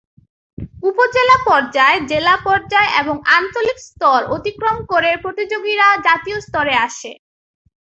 উপজেলা 0.89 1.37
পর্যায়, 1.47 1.97
জেলা 2.11 2.35
পর্যায় 2.47 2.89
এবং 3.01 3.15
আঞ্চলিক 3.37 3.77
স্তর 3.87 4.19
অতিক্রম 4.35 4.77
করে 4.91 5.11
প্রতিযোগীরা 5.23 5.87
জাতীয় 6.07 6.37
স্তরে 6.41 6.75
আসে। 6.87 7.11